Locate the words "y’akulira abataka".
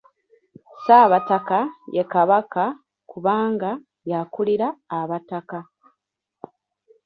4.09-5.59